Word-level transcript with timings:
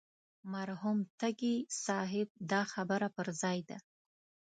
مرحوم 0.53 0.97
تږي 1.19 1.55
صاحب 1.85 2.27
دا 2.51 2.61
خبره 2.73 3.07
پر 3.15 3.27
ځای 3.41 3.59
ده. 3.69 3.77